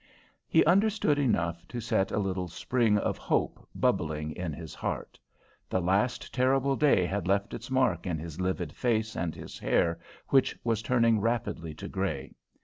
He 0.47 0.65
understood 0.65 1.19
enough 1.19 1.67
to 1.67 1.79
set 1.79 2.09
a 2.11 2.17
little 2.17 2.47
spring 2.47 2.97
of 2.97 3.19
hope 3.19 3.67
bubbling 3.75 4.31
in 4.31 4.51
his 4.51 4.73
heart. 4.73 5.19
The 5.69 5.79
last 5.79 6.33
terrible 6.33 6.75
day 6.75 7.05
had 7.05 7.27
left 7.27 7.53
its 7.53 7.69
mark 7.69 8.07
in 8.07 8.17
his 8.17 8.41
livid 8.41 8.73
face 8.73 9.15
and 9.15 9.35
his 9.35 9.59
hair, 9.59 9.99
which 10.29 10.57
was 10.63 10.81
turning 10.81 11.21
rapidly 11.21 11.75
to 11.75 11.87
grey. 11.87 12.33